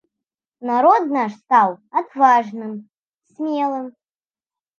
[0.69, 1.69] Народ наш стаў
[2.01, 2.73] адважным,
[3.33, 3.87] смелым.